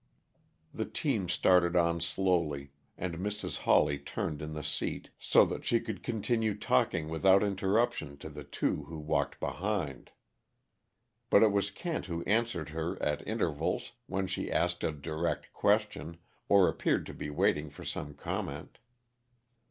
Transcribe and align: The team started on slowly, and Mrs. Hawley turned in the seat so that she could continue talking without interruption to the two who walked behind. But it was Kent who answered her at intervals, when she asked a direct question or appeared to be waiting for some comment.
The 0.73 0.87
team 0.87 1.29
started 1.29 1.75
on 1.75 2.01
slowly, 2.01 2.71
and 2.97 3.19
Mrs. 3.19 3.57
Hawley 3.59 3.99
turned 3.99 4.41
in 4.41 4.53
the 4.53 4.63
seat 4.63 5.11
so 5.19 5.45
that 5.45 5.63
she 5.63 5.79
could 5.79 6.01
continue 6.01 6.57
talking 6.57 7.07
without 7.07 7.43
interruption 7.43 8.17
to 8.17 8.29
the 8.29 8.43
two 8.43 8.85
who 8.85 8.97
walked 8.97 9.39
behind. 9.39 10.09
But 11.29 11.43
it 11.43 11.51
was 11.51 11.69
Kent 11.69 12.07
who 12.07 12.23
answered 12.23 12.69
her 12.69 12.99
at 12.99 13.21
intervals, 13.27 13.91
when 14.07 14.25
she 14.25 14.51
asked 14.51 14.83
a 14.83 14.91
direct 14.91 15.53
question 15.53 16.17
or 16.49 16.67
appeared 16.67 17.05
to 17.05 17.13
be 17.13 17.29
waiting 17.29 17.69
for 17.69 17.85
some 17.85 18.15
comment. 18.15 18.79